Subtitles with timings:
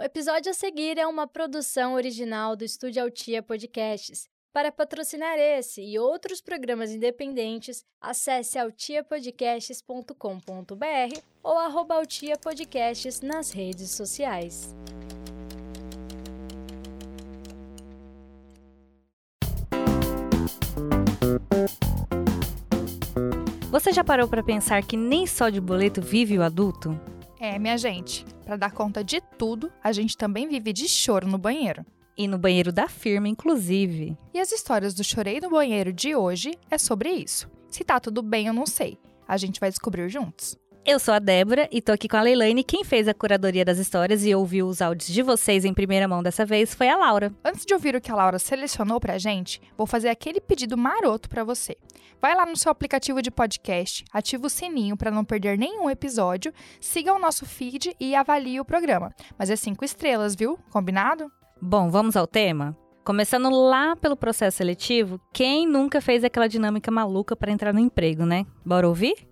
[0.00, 4.26] O episódio a seguir é uma produção original do Estúdio Altia Podcasts.
[4.50, 11.96] Para patrocinar esse e outros programas independentes, acesse altiapodcasts.com.br ou arroba
[13.20, 14.74] nas redes sociais.
[23.70, 26.98] Você já parou para pensar que nem só de boleto vive o adulto?
[27.42, 31.38] É, minha gente, para dar conta de tudo, a gente também vive de choro no
[31.38, 31.86] banheiro.
[32.14, 34.14] E no banheiro da firma, inclusive.
[34.34, 37.50] E as histórias do Chorei no Banheiro de hoje é sobre isso.
[37.70, 38.98] Se tá tudo bem, eu não sei.
[39.26, 40.54] A gente vai descobrir juntos.
[40.84, 42.64] Eu sou a Débora e tô aqui com a Leilane.
[42.64, 46.22] Quem fez a curadoria das histórias e ouviu os áudios de vocês em primeira mão
[46.22, 47.32] dessa vez foi a Laura.
[47.44, 51.28] Antes de ouvir o que a Laura selecionou pra gente, vou fazer aquele pedido maroto
[51.28, 51.76] para você.
[52.20, 56.52] Vai lá no seu aplicativo de podcast, ativa o sininho para não perder nenhum episódio,
[56.80, 59.14] siga o nosso feed e avalie o programa.
[59.38, 60.58] Mas é cinco estrelas, viu?
[60.70, 61.30] Combinado?
[61.60, 62.76] Bom, vamos ao tema?
[63.04, 68.24] Começando lá pelo processo seletivo, quem nunca fez aquela dinâmica maluca para entrar no emprego,
[68.24, 68.46] né?
[68.64, 69.29] Bora ouvir?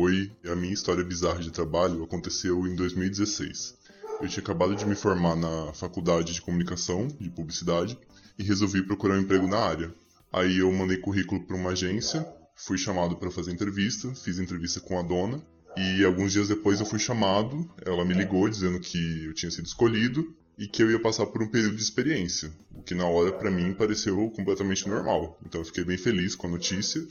[0.00, 3.74] Oi, a minha história bizarra de trabalho aconteceu em 2016.
[4.20, 7.98] Eu tinha acabado de me formar na faculdade de comunicação, de publicidade,
[8.38, 9.92] e resolvi procurar um emprego na área.
[10.32, 12.24] Aí eu mandei currículo para uma agência,
[12.54, 15.42] fui chamado para fazer entrevista, fiz entrevista com a dona,
[15.76, 19.66] e alguns dias depois eu fui chamado, ela me ligou dizendo que eu tinha sido
[19.66, 23.32] escolhido e que eu ia passar por um período de experiência, o que na hora
[23.32, 25.36] para mim pareceu completamente normal.
[25.44, 27.04] Então eu fiquei bem feliz com a notícia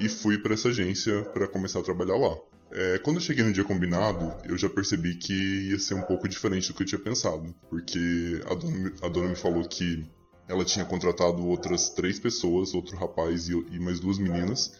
[0.00, 2.36] e fui para essa agência para começar a trabalhar lá.
[2.72, 6.28] É, quando eu cheguei no dia combinado, eu já percebi que ia ser um pouco
[6.28, 10.04] diferente do que eu tinha pensado, porque a dona, a dona me falou que
[10.48, 14.72] ela tinha contratado outras três pessoas, outro rapaz e, e mais duas meninas,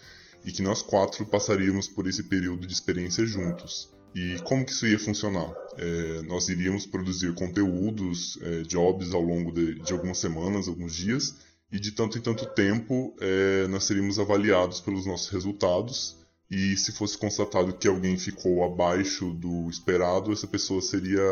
[0.45, 3.91] e que nós quatro passaríamos por esse período de experiência juntos.
[4.15, 5.53] E como que isso ia funcionar?
[5.77, 11.37] É, nós iríamos produzir conteúdos, é, jobs ao longo de, de algumas semanas, alguns dias,
[11.71, 16.17] e de tanto em tanto tempo é, nós seríamos avaliados pelos nossos resultados
[16.51, 21.25] e se fosse constatado que alguém ficou abaixo do esperado, essa pessoa seria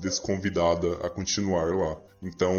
[0.00, 2.00] desconvidada a continuar lá.
[2.20, 2.52] Então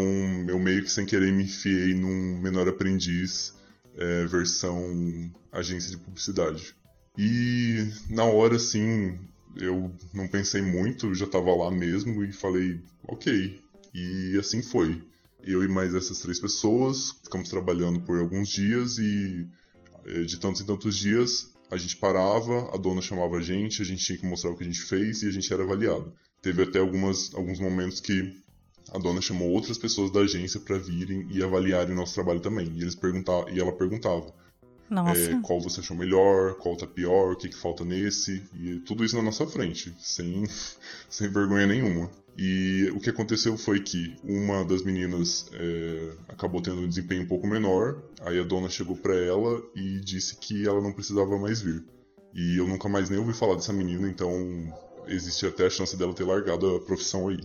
[0.48, 3.54] eu meio que sem querer me enfiei num menor aprendiz
[3.96, 6.74] é, versão agência de publicidade.
[7.16, 9.18] E na hora assim
[9.56, 13.60] eu não pensei muito, já estava lá mesmo e falei ok.
[13.92, 15.02] E assim foi.
[15.42, 19.46] Eu e mais essas três pessoas ficamos trabalhando por alguns dias e
[20.06, 23.84] eh, de tantos e tantos dias a gente parava, a dona chamava a gente, a
[23.84, 26.12] gente tinha que mostrar o que a gente fez e a gente era avaliado.
[26.40, 28.34] Teve até algumas, alguns momentos que
[28.90, 32.72] a dona chamou outras pessoas da agência para virem e avaliarem o nosso trabalho também.
[32.74, 34.32] E, eles perguntavam, e ela perguntava
[35.14, 38.42] é, qual você achou melhor, qual tá pior, o que, que falta nesse.
[38.54, 40.44] E tudo isso na nossa frente, sem,
[41.10, 42.10] sem vergonha nenhuma.
[42.40, 47.26] E o que aconteceu foi que uma das meninas é, acabou tendo um desempenho um
[47.26, 48.00] pouco menor.
[48.20, 51.84] Aí a dona chegou para ela e disse que ela não precisava mais vir.
[52.32, 54.32] E eu nunca mais nem ouvi falar dessa menina, então
[55.08, 57.40] existe até a chance dela ter largado a profissão aí.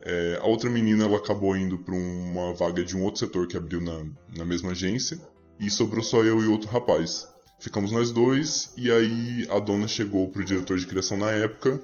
[0.00, 3.56] É, a outra menina ela acabou indo para uma vaga de um outro setor que
[3.56, 5.20] abriu na, na mesma agência
[5.60, 7.28] e sobrou só eu e outro rapaz.
[7.60, 11.82] Ficamos nós dois e aí a dona chegou pro diretor de criação na época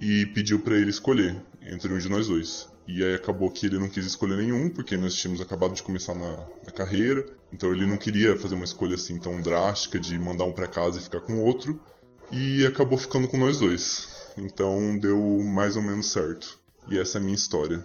[0.00, 1.36] e pediu para ele escolher
[1.68, 2.68] entre um de nós dois.
[2.86, 6.14] E aí acabou que ele não quis escolher nenhum, porque nós tínhamos acabado de começar
[6.14, 10.44] na, na carreira, então ele não queria fazer uma escolha assim tão drástica de mandar
[10.44, 11.80] um para casa e ficar com o outro,
[12.32, 14.08] e acabou ficando com nós dois.
[14.36, 16.58] Então deu mais ou menos certo.
[16.88, 17.84] E essa é a minha história.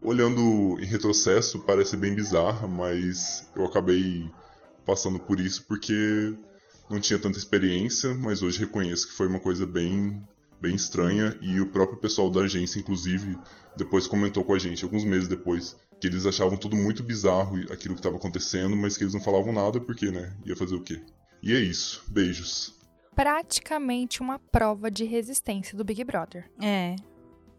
[0.00, 4.30] Olhando em retrocesso, parece bem bizarra, mas eu acabei
[4.84, 6.34] passando por isso porque
[6.90, 10.22] não tinha tanta experiência, mas hoje reconheço que foi uma coisa bem
[10.60, 13.36] bem estranha e o próprio pessoal da agência, inclusive,
[13.76, 17.94] depois comentou com a gente, alguns meses depois, que eles achavam tudo muito bizarro aquilo
[17.94, 21.00] que estava acontecendo, mas que eles não falavam nada porque, né, ia fazer o quê?
[21.42, 22.02] E é isso.
[22.08, 22.74] Beijos.
[23.14, 26.50] Praticamente uma prova de resistência do Big Brother.
[26.60, 26.96] É.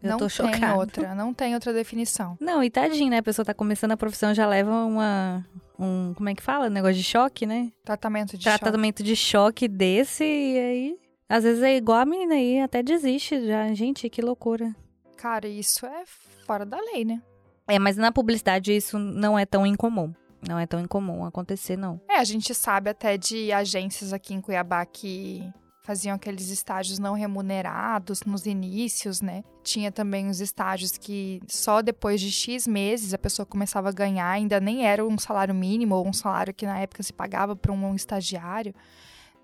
[0.02, 0.58] Eu não tô chocada.
[0.58, 2.36] tem outra, não tem outra definição.
[2.40, 3.18] Não, e tadinho, né?
[3.18, 5.44] A pessoa tá começando a profissão, já leva uma.
[5.78, 6.68] Um, como é que fala?
[6.68, 7.72] Negócio de choque, né?
[7.84, 9.10] Tratamento de Tratamento choque.
[9.10, 13.72] de choque desse, e aí às vezes é igual a menina aí, até desiste já.
[13.74, 14.74] Gente, que loucura.
[15.16, 16.04] Cara, isso é
[16.46, 17.22] fora da lei, né?
[17.68, 20.12] É, mas na publicidade isso não é tão incomum.
[20.46, 22.00] Não é tão incomum acontecer, não.
[22.08, 25.42] É, a gente sabe até de agências aqui em Cuiabá que
[25.82, 29.44] faziam aqueles estágios não remunerados nos inícios, né?
[29.62, 34.28] Tinha também os estágios que só depois de X meses a pessoa começava a ganhar,
[34.28, 37.72] ainda nem era um salário mínimo ou um salário que na época se pagava para
[37.72, 38.74] um estagiário,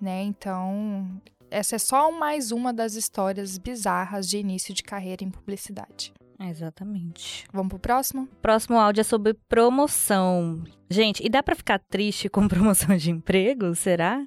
[0.00, 0.22] né?
[0.24, 1.20] Então,
[1.52, 6.12] essa é só mais uma das histórias bizarras de início de carreira em publicidade.
[6.40, 7.44] Exatamente.
[7.52, 8.26] Vamos pro próximo?
[8.40, 10.64] Próximo áudio é sobre promoção.
[10.90, 13.74] Gente, e dá pra ficar triste com promoção de emprego?
[13.74, 14.26] Será?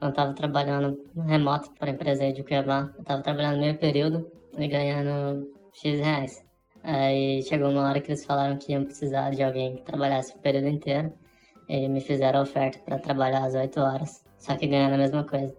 [0.00, 2.92] Eu tava trabalhando remoto para a empresa de Cuiabá.
[2.98, 6.44] Eu tava trabalhando meio período e ganhando X reais.
[6.82, 10.38] Aí chegou uma hora que eles falaram que iam precisar de alguém que trabalhasse o
[10.38, 11.12] período inteiro.
[11.68, 15.24] E me fizeram a oferta para trabalhar às 8 horas, só que ganhando a mesma
[15.24, 15.52] coisa.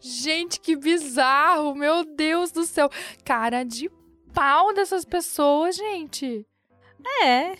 [0.00, 1.74] Gente, que bizarro!
[1.74, 2.90] Meu Deus do céu!
[3.24, 3.90] Cara de
[4.32, 6.46] pau dessas pessoas, gente.
[7.22, 7.56] É.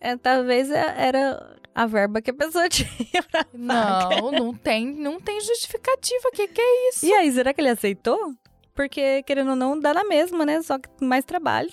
[0.00, 3.46] é talvez é- era a verba que a pessoa tinha pra.
[3.52, 6.30] Não, não tem, não tem justificativa.
[6.32, 7.06] Que que é isso?
[7.06, 8.34] E aí, será que ele aceitou?
[8.74, 10.60] Porque, querendo ou não, dá na mesma, né?
[10.62, 11.70] Só que mais trabalho.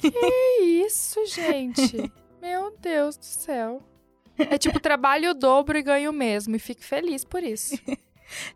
[0.00, 2.10] Que isso, gente?
[2.40, 3.82] Meu Deus do céu.
[4.50, 6.54] É tipo, trabalho o dobro e ganho o mesmo.
[6.56, 7.74] E fique feliz por isso.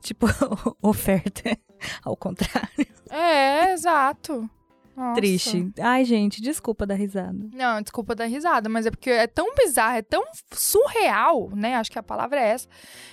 [0.01, 0.27] Tipo,
[0.83, 1.57] oferta
[2.05, 2.87] ao contrário.
[3.09, 4.51] É, exato.
[4.97, 5.15] Nossa.
[5.15, 5.73] Triste.
[5.81, 7.49] Ai, gente, desculpa dar risada.
[7.53, 11.77] Não, desculpa dar risada, mas é porque é tão bizarro, é tão surreal, né?
[11.77, 12.69] Acho que a palavra é essa,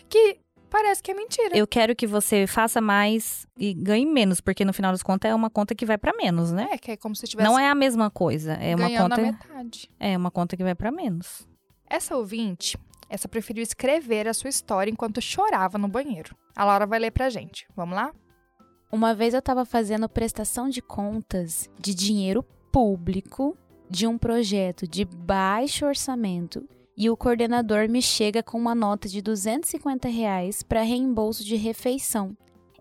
[0.10, 1.58] que parece que é mentira.
[1.58, 5.36] Eu quero que você faça mais e ganhe menos, porque no final das contas é
[5.36, 6.68] uma conta que vai pra menos, né?
[6.72, 8.54] É, que é como se estivesse Não é a mesma coisa.
[8.54, 9.22] É uma conta.
[9.22, 9.90] a metade.
[10.00, 11.48] É uma conta que vai pra menos.
[11.90, 12.78] Essa ouvinte,
[13.10, 16.36] essa preferiu escrever a sua história enquanto chorava no banheiro.
[16.56, 17.66] A Laura vai ler pra gente.
[17.76, 18.14] Vamos lá?
[18.92, 23.58] Uma vez eu estava fazendo prestação de contas de dinheiro público
[23.90, 29.22] de um projeto de baixo orçamento e o coordenador me chega com uma nota de
[29.22, 32.36] 250 reais para reembolso de refeição.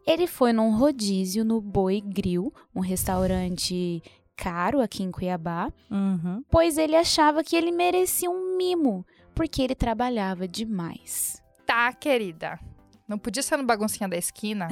[0.07, 4.03] Ele foi num rodízio no Boi Grill, um restaurante
[4.37, 6.43] caro aqui em Cuiabá, Uhum.
[6.51, 9.05] pois ele achava que ele merecia um mimo,
[9.35, 11.43] porque ele trabalhava demais.
[11.65, 12.59] Tá, querida.
[13.09, 14.69] Não podia ser no baguncinha da esquina.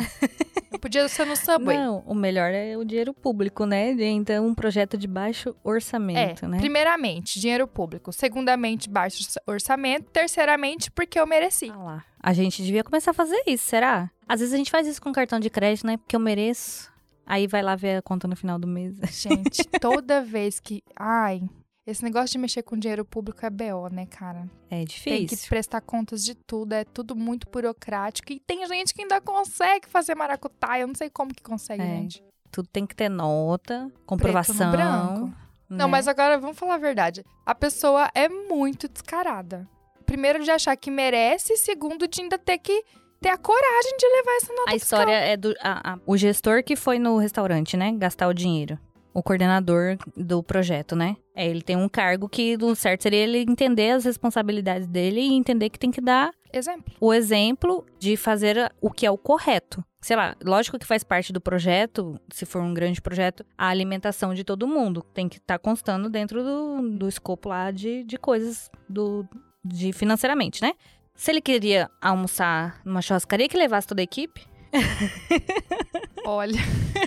[0.71, 1.77] Não podia ser no Subway.
[1.79, 3.93] Não, o melhor é o dinheiro público, né?
[3.93, 6.59] Então, um projeto de baixo orçamento, é, né?
[6.59, 8.13] primeiramente, dinheiro público.
[8.13, 10.11] Segundamente, baixo orçamento.
[10.11, 11.71] Terceiramente, porque eu mereci.
[11.71, 12.05] Ah lá.
[12.21, 14.11] A gente devia começar a fazer isso, será?
[14.27, 15.97] Às vezes a gente faz isso com cartão de crédito, né?
[15.97, 16.93] Porque eu mereço.
[17.27, 18.95] Aí vai lá ver a conta no final do mês.
[19.13, 20.83] Gente, toda vez que.
[20.99, 21.43] Ai,
[21.87, 24.49] esse negócio de mexer com dinheiro público é BO, né, cara?
[24.71, 25.39] É Tem difícil.
[25.39, 28.33] que prestar contas de tudo, é tudo muito burocrático.
[28.33, 30.83] E tem gente que ainda consegue fazer maracutaia.
[30.83, 31.87] Eu não sei como que consegue, É.
[31.87, 32.23] gente.
[32.51, 34.71] Tudo tem que ter nota, Preto no comprovação.
[34.71, 35.33] branco.
[35.69, 35.91] Não, né?
[35.91, 37.25] mas agora vamos falar a verdade.
[37.45, 39.69] A pessoa é muito descarada.
[40.07, 42.85] Primeiro, de achar que merece, segundo, de ainda ter que
[43.25, 46.63] ter a coragem de levar essa nota A história é do a- a- o gestor
[46.63, 47.93] que foi no restaurante, né?
[47.97, 48.79] Gastar o dinheiro.
[49.15, 51.17] O coordenador do projeto, né?
[51.35, 55.33] É, ele tem um cargo que o certo seria ele entender as responsabilidades dele e
[55.35, 56.45] entender que tem que dar fiscal.
[56.53, 56.95] Exemplo.
[57.01, 59.83] o exemplo de fazer o que é o correto.
[60.03, 64.35] Sei lá, lógico que faz parte do projeto, se for um grande projeto, a alimentação
[64.35, 65.03] de todo mundo.
[65.15, 69.27] Tem que estar constando dentro do, do escopo lá de, de coisas do,
[69.65, 70.75] de financeiramente, né?
[71.15, 74.47] Se ele queria almoçar numa churrascaria que levasse toda a equipe.
[76.27, 76.61] Olha,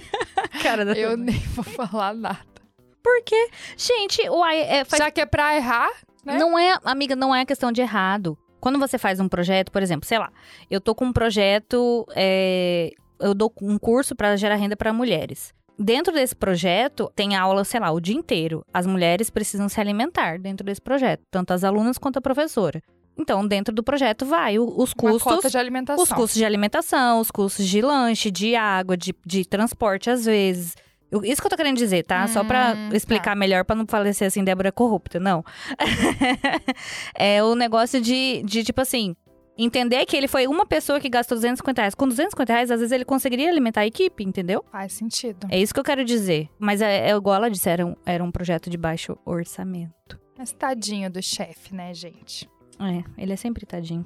[0.62, 2.40] Cara, da eu nem vou falar nada.
[3.04, 5.90] Porque, gente, o é, faz Já que é pra errar,
[6.26, 6.38] né?
[6.38, 8.38] Não é, amiga, não é questão de errado.
[8.60, 10.32] Quando você faz um projeto, por exemplo, sei lá,
[10.70, 15.54] eu tô com um projeto, é, eu dou um curso para gerar renda para mulheres.
[15.80, 18.66] Dentro desse projeto, tem aula, sei lá, o dia inteiro.
[18.74, 22.82] As mulheres precisam se alimentar dentro desse projeto, tanto as alunas quanto a professora.
[23.18, 26.04] Então, dentro do projeto vai os Uma custos, cota de alimentação.
[26.04, 30.76] os custos de alimentação, os custos de lanche, de água, de, de transporte às vezes.
[31.10, 32.28] Eu- isso que eu tô querendo dizer, tá?
[32.28, 35.44] Só pra Hum, explicar melhor, pra não parecer assim, Débora corrupta, não.
[37.18, 39.16] é o negócio de, de, tipo assim,
[39.58, 41.96] entender que ele foi uma pessoa que gastou 250 reais.
[41.96, 44.64] Com 250 reais, às vezes ele conseguiria alimentar a equipe, entendeu?
[44.72, 45.48] Faz sentido.
[45.50, 46.50] É isso que eu quero dizer.
[46.60, 50.20] Mas é, é igual ela disse, era um, era um projeto de baixo orçamento.
[50.38, 52.48] Mas tadinho do chefe, né, gente?
[52.80, 54.06] É, ele é sempre tadinho.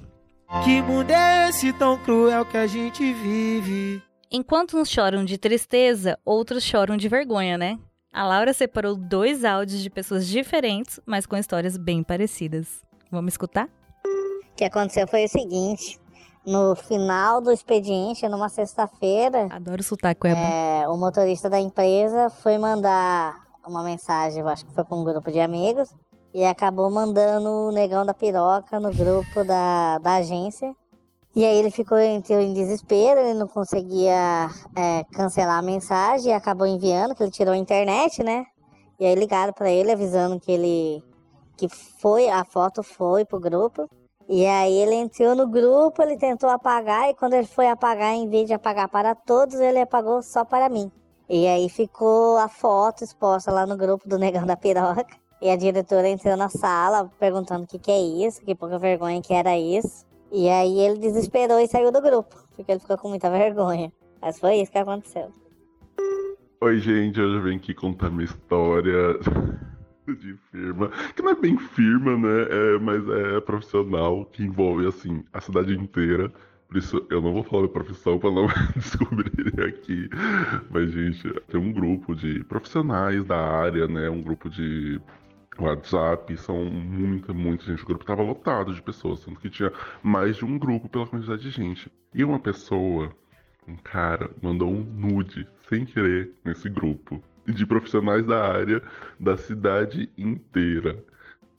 [0.63, 4.03] Que mundo é esse tão cruel que a gente vive?
[4.29, 7.79] Enquanto uns choram de tristeza, outros choram de vergonha, né?
[8.13, 12.81] A Laura separou dois áudios de pessoas diferentes, mas com histórias bem parecidas.
[13.09, 13.69] Vamos escutar?
[14.05, 15.97] O que aconteceu foi o seguinte:
[16.45, 23.35] no final do expediente, numa sexta-feira, Adoro sotaque, é, o motorista da empresa foi mandar
[23.65, 25.93] uma mensagem, eu acho que foi para um grupo de amigos,
[26.33, 30.73] e acabou mandando o negão da piroca no grupo da, da agência.
[31.35, 36.35] E aí ele ficou entrou em desespero, ele não conseguia é, cancelar a mensagem e
[36.35, 38.45] acabou enviando, que ele tirou a internet, né?
[38.99, 41.03] E aí ligaram para ele avisando que ele
[41.57, 43.89] que foi, a foto foi pro grupo.
[44.27, 48.29] E aí ele entrou no grupo, ele tentou apagar e quando ele foi apagar, em
[48.29, 50.91] vez de apagar para todos, ele apagou só para mim.
[51.29, 55.20] E aí ficou a foto exposta lá no grupo do Negão da Piroca.
[55.41, 59.21] E a diretora entrou na sala perguntando o que, que é isso, que pouca vergonha
[59.23, 60.05] que era isso.
[60.31, 63.91] E aí ele desesperou e saiu do grupo, porque ele ficou com muita vergonha.
[64.21, 65.33] Mas foi isso que aconteceu.
[66.61, 69.17] Oi, gente, hoje eu venho aqui contar minha história
[70.07, 72.43] de firma, que não é bem firma, né?
[72.43, 76.31] É, mas é profissional, que envolve, assim, a cidade inteira.
[76.67, 80.07] Por isso, eu não vou falar minha profissão para não descobrirem aqui.
[80.69, 84.07] Mas, gente, tem um grupo de profissionais da área, né?
[84.07, 85.01] Um grupo de
[85.59, 87.83] WhatsApp, são muita, muita gente.
[87.83, 91.41] O grupo tava lotado de pessoas, sendo que tinha mais de um grupo pela quantidade
[91.41, 91.91] de gente.
[92.13, 93.13] E uma pessoa,
[93.67, 98.81] um cara, mandou um nude sem querer nesse grupo de profissionais da área
[99.19, 101.03] da cidade inteira.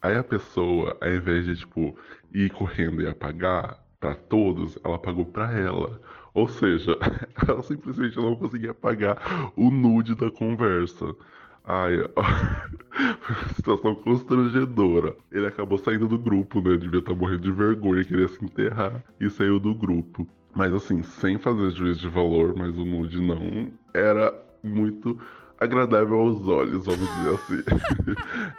[0.00, 1.96] Aí a pessoa, ao invés de tipo
[2.32, 6.00] ir correndo e apagar para todos, ela apagou para ela.
[6.34, 6.98] Ou seja,
[7.46, 11.14] ela simplesmente não conseguia apagar o nude da conversa.
[11.64, 11.94] Ai,
[13.54, 15.16] situação constrangedora.
[15.30, 16.76] Ele acabou saindo do grupo, né?
[16.76, 20.26] Devia estar morrendo de vergonha, queria se enterrar e saiu do grupo.
[20.54, 25.18] Mas assim, sem fazer juízo de valor, mas o nude não era muito
[25.58, 27.62] agradável aos olhos, vamos dizer assim.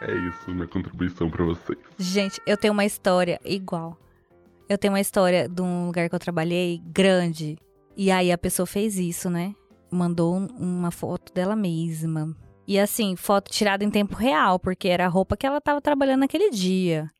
[0.00, 1.78] é isso, minha contribuição para vocês.
[1.98, 3.98] Gente, eu tenho uma história igual.
[4.68, 7.58] Eu tenho uma história de um lugar que eu trabalhei grande.
[7.96, 9.54] E aí a pessoa fez isso, né?
[9.90, 12.34] Mandou uma foto dela mesma.
[12.66, 16.20] E assim, foto tirada em tempo real, porque era a roupa que ela tava trabalhando
[16.20, 17.10] naquele dia.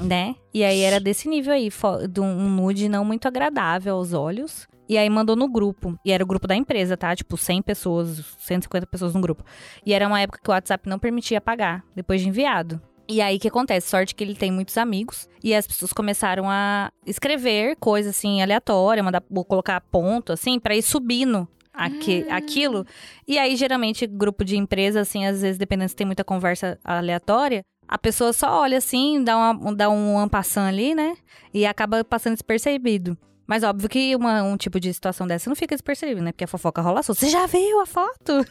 [0.00, 0.34] Né?
[0.52, 1.70] E aí era desse nível aí,
[2.10, 4.66] de um nude não muito agradável aos olhos.
[4.88, 5.98] E aí mandou no grupo.
[6.04, 7.14] E era o grupo da empresa, tá?
[7.16, 9.44] Tipo, 100 pessoas, 150 pessoas no grupo.
[9.84, 12.80] E era uma época que o WhatsApp não permitia pagar, depois de enviado.
[13.08, 13.88] E aí, o que acontece?
[13.88, 15.28] Sorte que ele tem muitos amigos.
[15.42, 20.82] E as pessoas começaram a escrever coisa, assim, aleatória, mandar, colocar ponto, assim, para ir
[20.82, 22.36] subindo aqui, ah.
[22.36, 22.86] aquilo.
[23.26, 27.62] E aí, geralmente, grupo de empresa, assim, às vezes, dependendo se tem muita conversa aleatória,
[27.86, 31.16] a pessoa só olha assim, dá, uma, dá um ampassão ali, né?
[31.54, 33.16] E acaba passando despercebido.
[33.46, 36.32] Mas óbvio que uma, um tipo de situação dessa não fica despercebível, né?
[36.32, 37.20] Porque a fofoca rola solta.
[37.20, 38.44] Você já viu a foto?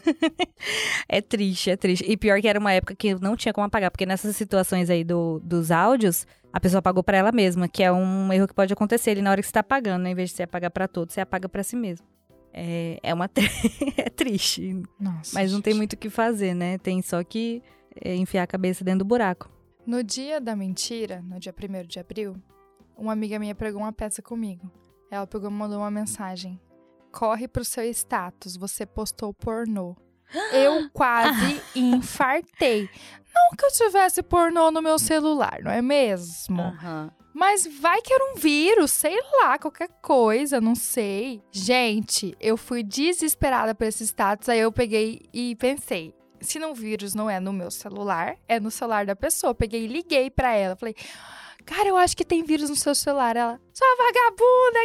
[1.09, 2.05] é triste, é triste.
[2.07, 5.03] E pior que era uma época que não tinha como apagar, porque nessas situações aí
[5.03, 8.71] do, dos áudios, a pessoa apagou para ela mesma, que é um erro que pode
[8.71, 10.11] acontecer ali na hora que você tá apagando, né?
[10.11, 12.07] Em vez de você apagar para todos, você apaga para si mesmo.
[12.57, 13.29] É, é uma.
[13.97, 14.81] é triste.
[14.97, 15.31] Nossa.
[15.33, 15.65] Mas não gente.
[15.65, 16.77] tem muito o que fazer, né?
[16.77, 17.61] Tem só que
[18.01, 19.51] é, enfiar a cabeça dentro do buraco.
[19.85, 22.41] No dia da mentira, no dia 1 de abril,
[22.97, 24.71] uma amiga minha pregou uma peça comigo.
[25.11, 26.59] Ela pegou e mandou uma mensagem.
[27.11, 29.95] Corre pro seu status, você postou pornô.
[30.53, 32.89] Eu quase infartei.
[33.33, 36.61] Não que eu tivesse pornô no meu celular, não é mesmo?
[36.61, 37.11] Aham.
[37.35, 41.43] Mas vai que era um vírus, sei lá, qualquer coisa, não sei.
[41.51, 47.13] Gente, eu fui desesperada por esse status, aí eu peguei e pensei, se não vírus
[47.13, 49.51] não é no meu celular, é no celular da pessoa.
[49.51, 50.95] Eu peguei e liguei pra ela, falei:
[51.65, 53.35] "Cara, eu acho que tem vírus no seu celular".
[53.35, 54.79] Ela: "Sua vagabunda".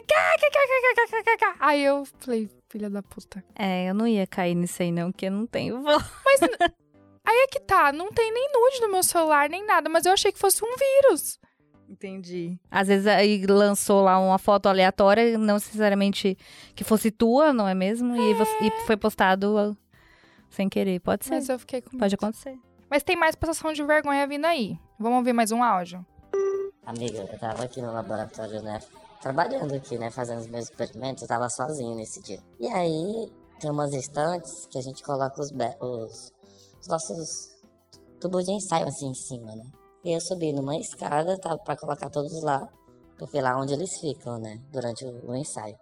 [1.60, 3.44] Aí eu falei: "Filha da puta".
[3.54, 6.02] É, eu não ia cair nisso aí, não, porque eu não tenho voz.
[6.24, 10.04] Mas aí é que tá, não tem nem nude no meu celular, nem nada, mas
[10.04, 11.38] eu achei que fosse um vírus.
[11.90, 12.56] Entendi.
[12.70, 16.38] Às vezes aí lançou lá uma foto aleatória, não necessariamente
[16.74, 18.16] que fosse tua, não é mesmo?
[18.16, 19.76] E, você- e foi postado uh,
[20.48, 21.00] sem querer.
[21.00, 21.32] Pode ser.
[21.34, 22.14] Mas eu fiquei com Pode medo.
[22.14, 22.56] acontecer.
[22.88, 24.78] Mas tem mais passação de vergonha vindo aí.
[25.00, 26.06] Vamos ouvir mais um áudio?
[26.86, 28.80] Amiga, eu tava aqui no laboratório, né?
[29.20, 30.10] Trabalhando aqui, né?
[30.10, 31.22] Fazendo os meus experimentos.
[31.22, 32.38] Eu tava sozinho nesse dia.
[32.60, 36.32] E aí, tem umas estantes que a gente coloca os, os,
[36.80, 37.50] os nossos
[38.20, 39.64] tubos de ensaio assim em cima, né?
[40.02, 42.68] E eu subi numa escada, tava pra colocar todos lá.
[43.18, 44.58] Porque lá onde eles ficam, né?
[44.72, 45.78] Durante o, o ensaio.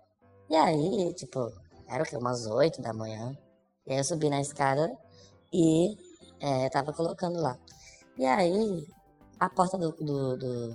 [0.50, 1.52] E aí, tipo,
[1.86, 2.16] era o que?
[2.16, 3.36] Umas 8 da manhã.
[3.86, 4.92] E aí eu subi na escada
[5.52, 5.96] e
[6.40, 7.56] é, tava colocando lá.
[8.16, 8.84] E aí,
[9.38, 10.68] a porta do, do, do,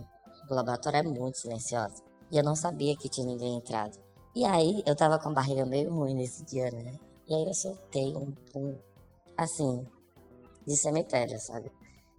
[0.48, 2.02] do laboratório é muito silenciosa.
[2.32, 4.00] E eu não sabia que tinha ninguém entrado.
[4.34, 6.98] E aí, eu tava com a barriga meio ruim nesse dia, né?
[7.28, 8.78] E aí eu soltei um pum,
[9.38, 9.86] assim,
[10.66, 11.72] de cemitério, sabe?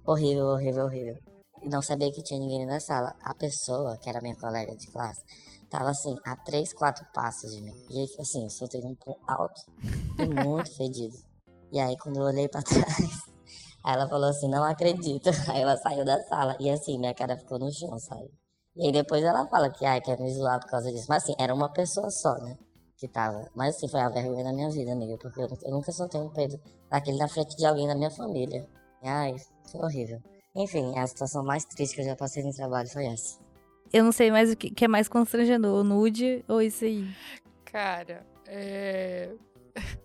[0.07, 1.17] Horrível, horrível, horrível.
[1.63, 3.15] E não sabia que tinha ninguém na sala.
[3.23, 5.23] A pessoa, que era minha colega de classe,
[5.71, 7.75] tava assim, a três, quatro passos de mim.
[7.91, 9.61] E assim, eu soltei um pum alto
[10.19, 11.17] e muito fedido.
[11.73, 12.85] E aí, quando eu olhei pra trás,
[13.83, 15.31] Aí ela falou assim, não acredito.
[15.51, 16.55] Aí ela saiu da sala.
[16.61, 18.31] E assim, minha cara ficou no chão, sabe?
[18.77, 21.07] E aí depois ela fala que, ai, quer me zoar por causa disso.
[21.09, 22.59] Mas assim, era uma pessoa só, né?
[22.99, 23.49] Que tava.
[23.55, 25.17] Mas assim, foi a vergonha da minha vida, amiga.
[25.17, 28.11] Porque eu, nunca- eu nunca soltei um peido daquele na frente de alguém da minha
[28.11, 28.69] família.
[29.03, 29.37] E, ai,
[29.71, 30.23] foi horrível.
[30.55, 33.39] Enfim, a situação mais triste que eu já passei no trabalho foi essa.
[33.93, 37.07] Eu não sei mais o que, que é mais constrangedor, o nude ou isso aí.
[37.65, 39.31] Cara, é.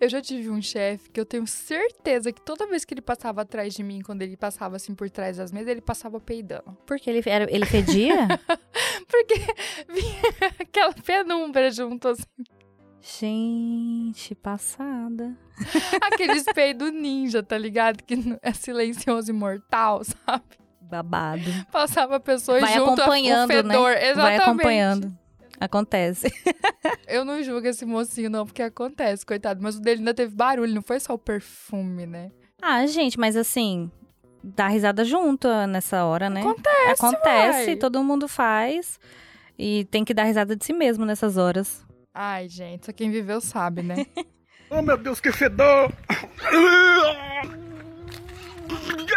[0.00, 3.42] Eu já tive um chefe que eu tenho certeza que toda vez que ele passava
[3.42, 6.76] atrás de mim, quando ele passava assim por trás das mesas, ele passava peidando.
[6.86, 8.26] Porque ele, era, ele fedia?
[9.06, 9.34] Porque
[9.92, 10.22] vinha
[10.58, 12.24] aquela penumbra junto, assim.
[13.00, 15.36] Gente, passada.
[16.02, 18.02] Aqueles peidos ninja, tá ligado?
[18.02, 20.44] Que é silencioso e mortal, sabe?
[20.80, 21.42] Babado.
[21.70, 23.90] Passava a pessoa Vai junto acompanhando, o fedor.
[23.90, 24.10] né?
[24.10, 24.16] Exatamente.
[24.16, 25.18] Vai acompanhando.
[25.60, 26.32] Acontece.
[27.06, 29.60] Eu não julgo esse mocinho, não, porque acontece, coitado.
[29.62, 32.30] Mas o dele ainda teve barulho, não foi só o perfume, né?
[32.62, 33.90] Ah, gente, mas assim,
[34.42, 36.40] dá risada junto nessa hora, né?
[36.40, 37.76] Acontece, Acontece, vai.
[37.76, 38.98] todo mundo faz.
[39.58, 41.84] E tem que dar risada de si mesmo nessas horas.
[42.20, 44.04] Ai, gente, só quem viveu sabe, né?
[44.70, 45.90] Oh, meu Deus, que fedor!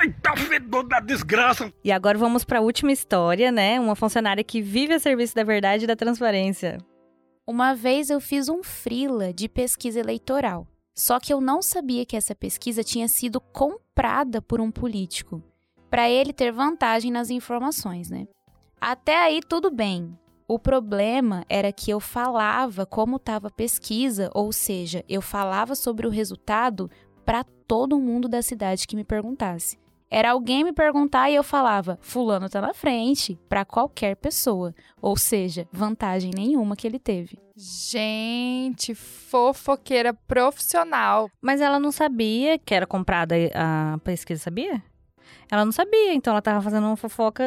[0.01, 1.74] Eita, fedor da desgraça!
[1.84, 3.77] E agora vamos para a última história, né?
[3.77, 6.77] Uma funcionária que vive a serviço da verdade e da transparência.
[7.46, 10.65] Uma vez eu fiz um frila de pesquisa eleitoral.
[10.96, 15.43] Só que eu não sabia que essa pesquisa tinha sido comprada por um político,
[15.89, 18.25] para ele ter vantagem nas informações, né?
[18.79, 20.17] Até aí tudo bem.
[20.48, 26.06] O problema era que eu falava como estava a pesquisa, ou seja, eu falava sobre
[26.06, 26.90] o resultado
[27.26, 29.80] para todo mundo da cidade que me perguntasse.
[30.14, 34.76] Era alguém me perguntar e eu falava: Fulano tá na frente, para qualquer pessoa.
[35.02, 37.40] Ou seja, vantagem nenhuma que ele teve.
[37.56, 41.30] Gente, fofoqueira profissional.
[41.42, 44.84] Mas ela não sabia que era comprada a pesquisa, sabia?
[45.50, 47.46] Ela não sabia, então ela tava fazendo uma fofoca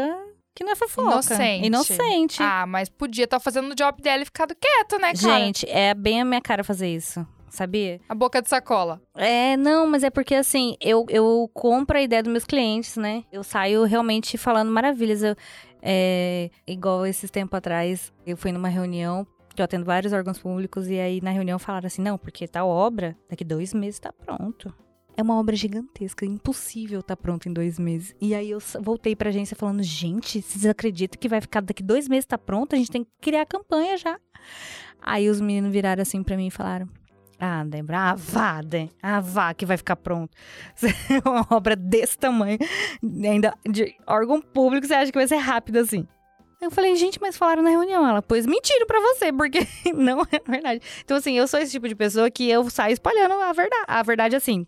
[0.55, 1.11] que não é fofoca.
[1.11, 1.67] Inocente.
[1.67, 2.43] Inocente.
[2.43, 5.39] Ah, mas podia estar fazendo o job dela e ficado quieto, né, cara?
[5.39, 8.01] Gente, é bem a minha cara fazer isso, sabia?
[8.09, 9.03] A boca de sacola.
[9.17, 13.25] É, não, mas é porque assim, eu, eu compro a ideia dos meus clientes, né?
[13.33, 15.23] Eu saio realmente falando maravilhas.
[15.23, 15.37] Eu,
[15.83, 20.89] é, igual esses tempos atrás, eu fui numa reunião que eu atendo vários órgãos públicos
[20.89, 24.75] e aí na reunião falaram assim, não, porque tal obra, daqui dois meses tá pronto.
[25.17, 28.15] É uma obra gigantesca, impossível tá pronto em dois meses.
[28.21, 32.09] E aí eu voltei pra agência falando, gente, vocês acreditam que vai ficar daqui dois
[32.09, 32.75] meses tá pronto?
[32.75, 34.19] A gente tem que criar a campanha já.
[35.01, 36.89] Aí os meninos viraram assim pra mim e falaram,
[37.39, 40.37] ah, Débora, ah, vá, Dé, ah, vá, que vai ficar pronto.
[41.25, 42.59] uma obra desse tamanho,
[43.03, 46.09] ainda de órgão público, você acha que vai ser rápido assim?
[46.61, 48.09] Eu falei, gente, mas falaram na reunião.
[48.09, 50.81] Ela, pois mentiram pra você, porque não é verdade.
[51.05, 53.85] Então, assim, eu sou esse tipo de pessoa que eu saio espalhando a verdade.
[53.87, 54.67] A verdade, assim,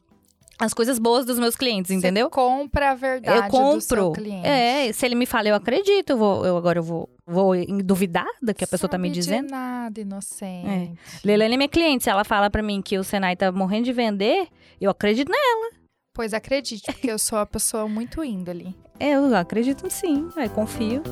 [0.59, 2.27] as coisas boas dos meus clientes, entendeu?
[2.27, 3.77] Você compra a verdade eu compro.
[3.77, 4.47] do seu cliente.
[4.47, 6.11] É, se ele me fala, eu acredito.
[6.11, 7.53] Eu vou, eu agora eu vou, vou
[7.85, 9.51] duvidar do que a pessoa tá me Sabe de dizendo.
[9.51, 10.99] nada, inocente.
[11.25, 12.05] Leilane é minha cliente.
[12.05, 14.49] Se ela fala pra mim que o Senai tá morrendo de vender,
[14.81, 15.77] eu acredito nela.
[16.15, 18.75] Pois acredite, porque eu sou uma pessoa muito índole.
[18.99, 21.03] Eu acredito sim, eu confio.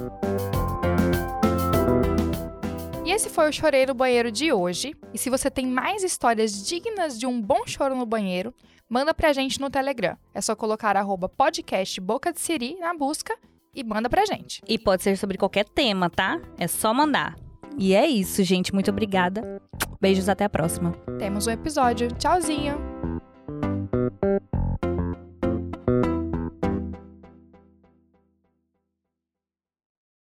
[3.04, 4.94] E esse foi o Chorei no Banheiro de hoje.
[5.12, 8.54] E se você tem mais histórias dignas de um bom choro no banheiro,
[8.88, 10.16] manda pra gente no Telegram.
[10.32, 13.36] É só colocar arroba podcast Boca de Siri na busca
[13.74, 14.62] e manda pra gente.
[14.66, 16.40] E pode ser sobre qualquer tema, tá?
[16.58, 17.36] É só mandar.
[17.76, 18.72] E é isso, gente.
[18.72, 19.60] Muito obrigada.
[20.00, 20.92] Beijos, até a próxima.
[21.18, 22.08] Temos um episódio.
[22.08, 22.78] Tchauzinho!